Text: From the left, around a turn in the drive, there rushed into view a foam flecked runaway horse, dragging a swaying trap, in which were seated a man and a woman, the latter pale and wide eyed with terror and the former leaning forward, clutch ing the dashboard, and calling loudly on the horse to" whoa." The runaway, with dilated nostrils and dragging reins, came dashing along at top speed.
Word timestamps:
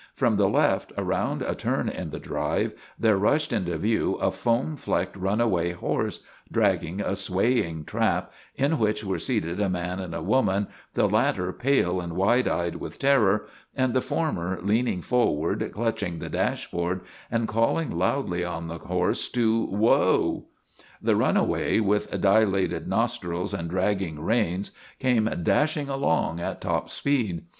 From 0.15 0.37
the 0.37 0.49
left, 0.49 0.91
around 0.97 1.43
a 1.43 1.53
turn 1.53 1.87
in 1.87 2.09
the 2.09 2.17
drive, 2.17 2.73
there 2.97 3.17
rushed 3.19 3.53
into 3.53 3.77
view 3.77 4.15
a 4.15 4.31
foam 4.31 4.75
flecked 4.75 5.15
runaway 5.15 5.73
horse, 5.73 6.23
dragging 6.51 6.99
a 7.01 7.15
swaying 7.15 7.85
trap, 7.85 8.31
in 8.55 8.79
which 8.79 9.05
were 9.05 9.19
seated 9.19 9.59
a 9.59 9.69
man 9.69 9.99
and 9.99 10.15
a 10.15 10.23
woman, 10.23 10.65
the 10.95 11.07
latter 11.07 11.53
pale 11.53 12.01
and 12.01 12.13
wide 12.13 12.47
eyed 12.47 12.77
with 12.77 12.97
terror 12.97 13.45
and 13.75 13.93
the 13.93 14.01
former 14.01 14.57
leaning 14.63 15.01
forward, 15.01 15.69
clutch 15.71 16.01
ing 16.01 16.17
the 16.17 16.29
dashboard, 16.29 17.01
and 17.29 17.47
calling 17.47 17.91
loudly 17.91 18.43
on 18.43 18.69
the 18.69 18.79
horse 18.79 19.29
to" 19.29 19.65
whoa." 19.67 20.47
The 20.99 21.15
runaway, 21.15 21.79
with 21.79 22.09
dilated 22.19 22.87
nostrils 22.87 23.53
and 23.53 23.69
dragging 23.69 24.19
reins, 24.19 24.71
came 24.97 25.29
dashing 25.43 25.89
along 25.89 26.39
at 26.39 26.59
top 26.59 26.89
speed. 26.89 27.43